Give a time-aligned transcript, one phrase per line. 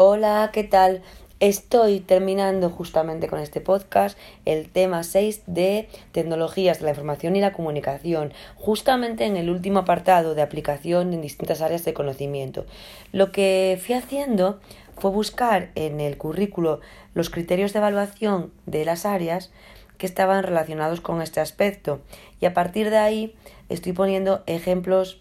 [0.00, 1.02] Hola, ¿qué tal?
[1.40, 7.40] Estoy terminando justamente con este podcast el tema 6 de tecnologías de la información y
[7.40, 12.64] la comunicación, justamente en el último apartado de aplicación en distintas áreas de conocimiento.
[13.10, 14.60] Lo que fui haciendo
[14.98, 16.78] fue buscar en el currículo
[17.14, 19.50] los criterios de evaluación de las áreas
[19.96, 22.02] que estaban relacionados con este aspecto
[22.40, 23.34] y a partir de ahí
[23.68, 25.20] estoy poniendo ejemplos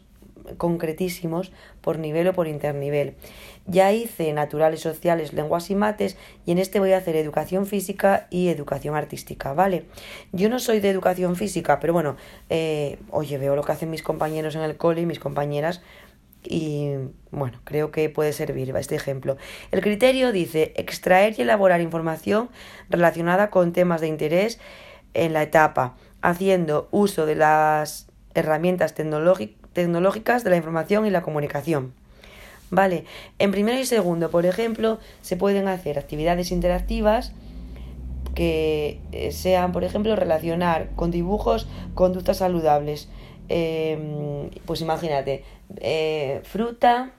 [0.57, 1.51] concretísimos
[1.81, 3.15] por nivel o por internivel.
[3.65, 8.27] Ya hice naturales, sociales, lenguas y mates y en este voy a hacer educación física
[8.29, 9.85] y educación artística, ¿vale?
[10.31, 12.15] Yo no soy de educación física, pero bueno,
[12.49, 15.81] eh, oye, veo lo que hacen mis compañeros en el cole y mis compañeras
[16.43, 16.91] y
[17.31, 19.37] bueno, creo que puede servir este ejemplo.
[19.71, 22.49] El criterio dice extraer y elaborar información
[22.89, 24.59] relacionada con temas de interés
[25.13, 31.21] en la etapa, haciendo uso de las herramientas tecnológicas tecnológicas de la información y la
[31.21, 31.93] comunicación.
[32.71, 33.05] Vale,
[33.37, 37.31] en primero y segundo, por ejemplo, se pueden hacer actividades interactivas
[38.33, 43.07] que eh, sean, por ejemplo, relacionar con dibujos conductas saludables.
[43.49, 45.43] Em, pues imagínate,
[45.79, 47.11] eh, fruta,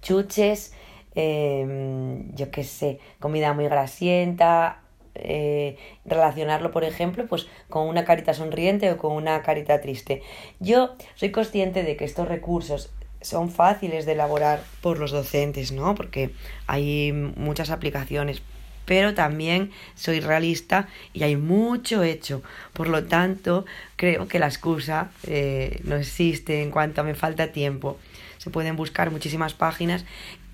[0.00, 0.72] chuches,
[1.14, 4.80] em, yo qué sé, comida muy grasienta,
[5.22, 10.22] eh, relacionarlo, por ejemplo, pues con una carita sonriente o con una carita triste.
[10.58, 12.90] Yo soy consciente de que estos recursos
[13.20, 15.94] son fáciles de elaborar por los docentes, ¿no?
[15.94, 16.30] Porque
[16.66, 18.42] hay muchas aplicaciones,
[18.86, 22.42] pero también soy realista y hay mucho hecho.
[22.72, 27.52] Por lo tanto, creo que la excusa eh, no existe en cuanto a me falta
[27.52, 27.98] tiempo.
[28.38, 30.04] Se pueden buscar muchísimas páginas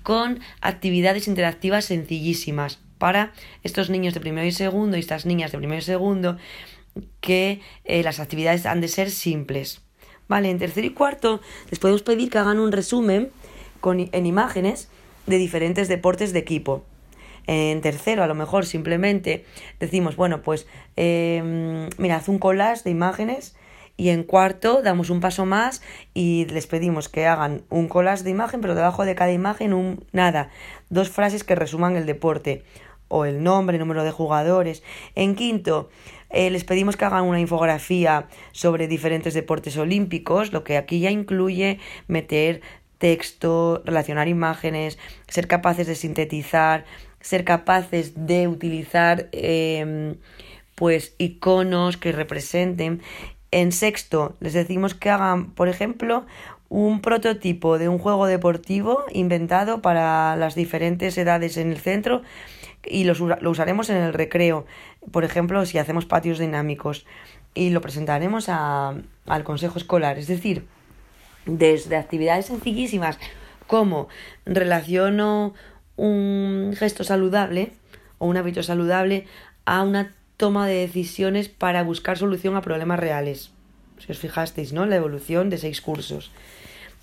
[0.03, 5.57] con actividades interactivas sencillísimas para estos niños de primero y segundo y estas niñas de
[5.57, 6.37] primero y segundo
[7.21, 9.81] que eh, las actividades han de ser simples.
[10.27, 13.29] Vale, en tercero y cuarto les podemos pedir que hagan un resumen
[13.79, 14.89] con, en imágenes
[15.25, 16.83] de diferentes deportes de equipo.
[17.45, 19.45] En tercero, a lo mejor simplemente
[19.79, 20.67] decimos, bueno, pues
[20.97, 23.55] eh, mira, haz un collage de imágenes
[23.95, 25.81] y en cuarto damos un paso más
[26.13, 30.05] y les pedimos que hagan un collage de imagen, pero debajo de cada imagen un
[30.11, 30.49] nada,
[30.89, 32.63] dos frases que resuman el deporte
[33.07, 34.83] o el nombre, número de jugadores.
[35.15, 35.89] En quinto,
[36.29, 41.11] eh, les pedimos que hagan una infografía sobre diferentes deportes olímpicos, lo que aquí ya
[41.11, 42.61] incluye meter
[42.97, 44.97] texto, relacionar imágenes,
[45.27, 46.85] ser capaces de sintetizar,
[47.21, 50.15] ser capaces de utilizar em,
[50.75, 53.01] pues iconos que representen.
[53.51, 56.25] En sexto, les decimos que hagan, por ejemplo,
[56.69, 62.23] un prototipo de un juego deportivo inventado para las diferentes edades en el centro
[62.89, 64.65] y lo usaremos en el recreo,
[65.11, 67.05] por ejemplo, si hacemos patios dinámicos
[67.53, 70.17] y lo presentaremos a, al consejo escolar.
[70.17, 70.65] Es decir,
[71.45, 73.19] desde actividades sencillísimas
[73.67, 74.07] como
[74.45, 75.53] relaciono
[75.95, 77.71] un gesto saludable
[78.19, 79.25] o un hábito saludable
[79.65, 83.51] a una toma de decisiones para buscar solución a problemas reales.
[83.99, 84.85] Si os fijasteis, ¿no?
[84.85, 86.31] La evolución de seis cursos.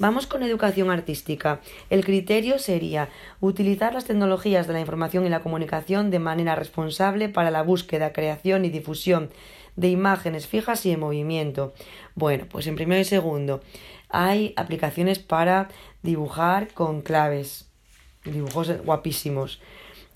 [0.00, 1.60] Vamos con educación artística.
[1.88, 3.10] El criterio sería
[3.40, 8.12] utilizar las tecnologías de la información y la comunicación de manera responsable para la búsqueda,
[8.12, 9.30] creación y difusión
[9.76, 11.74] de imágenes fijas y en movimiento.
[12.16, 13.60] Bueno, pues en primero y segundo
[14.08, 15.68] hay aplicaciones para
[16.02, 17.68] dibujar con claves,
[18.24, 19.60] dibujos guapísimos.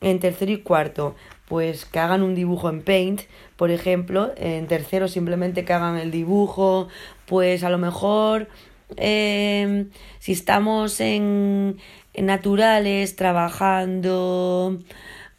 [0.01, 1.15] En tercero y cuarto,
[1.47, 3.23] pues que hagan un dibujo en Paint,
[3.57, 4.33] por ejemplo.
[4.37, 6.89] En tercero simplemente que hagan el dibujo,
[7.27, 8.49] pues a lo mejor
[8.97, 11.79] Em, si estamos en,
[12.17, 14.79] naturales, trabajando,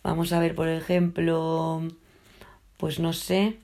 [0.04, 1.82] vamos a ver, por ejemplo,
[2.78, 3.58] pues no sé,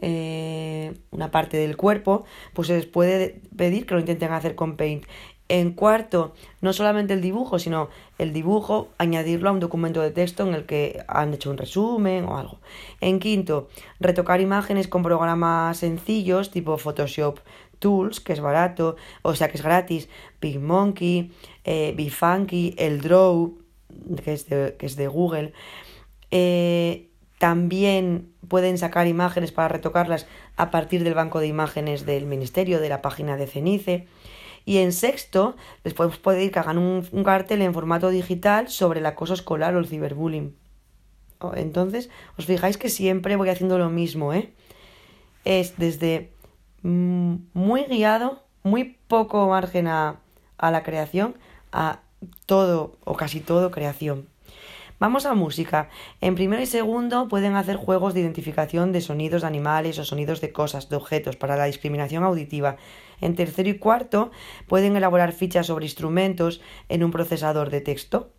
[0.00, 4.76] eh, una parte del cuerpo, pues se les puede pedir que lo intenten hacer con
[4.76, 5.04] Paint.
[5.50, 7.88] En cuarto, no solamente el dibujo, sino
[8.18, 12.26] el dibujo, añadirlo a un documento de texto en el que han hecho un resumen
[12.26, 12.60] o algo.
[13.00, 13.68] En quinto,
[13.98, 17.38] retocar imágenes con programas sencillos tipo Photoshop
[17.78, 20.08] Tools, que es barato, o sea que es gratis,
[20.40, 21.32] PicMonkey,
[21.64, 23.58] eh, BeFunky, el Draw,
[24.24, 25.52] que es de, que es de Google.
[26.30, 30.26] Eh, también pueden sacar imágenes para retocarlas
[30.56, 34.06] a partir del banco de imágenes del Ministerio, de la página de Cenice.
[34.64, 39.00] Y en sexto, les podemos pedir que hagan un, un cartel en formato digital sobre
[39.00, 40.56] el acoso escolar o el ciberbullying.
[41.40, 44.52] Oh, entonces, os fijáis que siempre voy haciendo lo mismo, ¿eh?
[45.44, 46.32] Es desde
[46.82, 50.20] muy guiado, muy poco margen a,
[50.56, 51.36] a la creación,
[51.72, 52.00] a
[52.46, 54.28] todo o casi todo creación.
[55.00, 55.90] Vamos a música.
[56.20, 60.40] En primero y segundo pueden hacer juegos de identificación de sonidos de animales o sonidos
[60.40, 62.76] de cosas, de objetos, para la discriminación auditiva.
[63.20, 64.32] En tercero y cuarto
[64.66, 68.32] pueden elaborar fichas sobre instrumentos en un procesador de texto.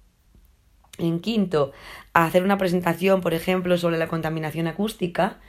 [0.97, 1.71] En quinto,
[2.12, 5.39] hacer una presentación, por ejemplo, sobre la contaminación acústica.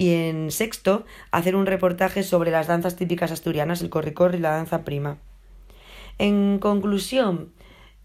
[0.00, 4.52] Y en sexto, hacer un reportaje sobre las danzas típicas asturianas, el corri-corri y la
[4.52, 5.18] danza prima.
[6.16, 7.52] En conclusión,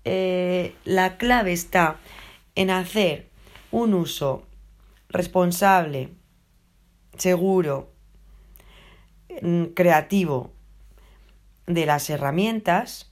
[0.04, 1.96] eh, la clave está
[2.56, 3.30] en hacer
[3.72, 4.44] un uso
[5.08, 6.10] responsable,
[7.16, 7.94] seguro,
[9.42, 10.52] mm, creativo
[11.66, 13.10] de las herramientas,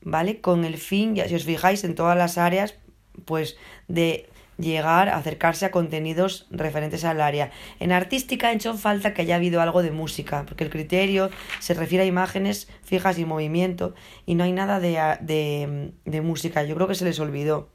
[0.00, 0.40] ¿vale?
[0.40, 2.76] Con el fin, ya si os fijáis, en todas las áreas,
[3.24, 3.56] pues
[3.88, 4.28] de
[4.60, 7.50] llegar a acercarse a contenidos referentes al área.
[7.78, 11.74] En artística ha hecho falta que haya habido algo de música, porque el criterio se
[11.74, 13.94] refiere a imágenes fijas y movimiento,
[14.26, 16.62] y no hay nada de, de, de música.
[16.64, 17.68] Yo creo que se les olvidó.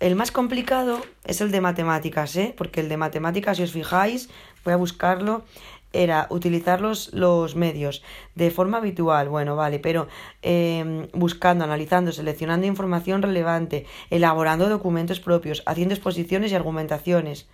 [0.00, 2.52] El más complicado es el de matemáticas, ¿eh?
[2.56, 4.28] porque el de matemáticas, si os fijáis,
[4.64, 5.44] voy a buscarlo,
[5.94, 8.02] era utilizar los, los medios
[8.34, 10.08] de forma habitual, bueno, vale, pero
[10.42, 17.46] eh, buscando, analizando, seleccionando información relevante, elaborando documentos propios, haciendo exposiciones y argumentaciones.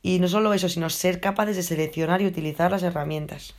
[0.00, 3.54] Y no solo eso, sino ser capaces de seleccionar y utilizar las herramientas.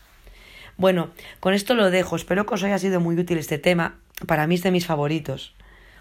[0.78, 1.10] Bueno,
[1.42, 2.16] con esto lo dejo.
[2.16, 4.00] Espero que os haya sido muy útil este tema.
[4.26, 5.54] Para mí es de mis favoritos.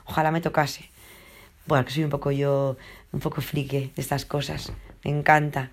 [0.04, 0.88] Ojalá me tocase.
[1.66, 2.76] Bueno, que soy un poco yo,
[3.12, 4.72] un poco frique de estas cosas.
[5.04, 5.70] Me encanta.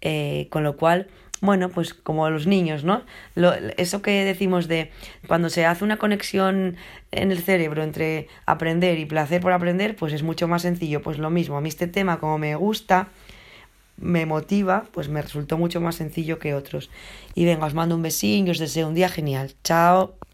[0.00, 1.08] Eh, con lo cual,
[1.40, 3.02] bueno, pues como los niños, ¿no?
[3.34, 4.90] Lo, eso que decimos de
[5.26, 6.76] cuando se hace una conexión
[7.10, 11.02] en el cerebro entre aprender y placer por aprender, pues es mucho más sencillo.
[11.02, 13.08] Pues lo mismo, a mí este tema como me gusta,
[13.96, 16.90] me motiva, pues me resultó mucho más sencillo que otros.
[17.34, 19.54] Y venga, os mando un besín y os deseo un día genial.
[19.64, 20.27] Chao.